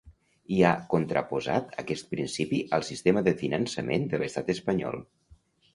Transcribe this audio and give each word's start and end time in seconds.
I 0.53 0.55
ha 0.69 0.71
contraposat 0.93 1.77
aquest 1.83 2.09
principi 2.15 2.63
al 2.79 2.89
sistema 2.91 3.25
de 3.29 3.35
finançament 3.45 4.13
de 4.15 4.23
l’estat 4.25 4.53
espanyol. 4.57 5.03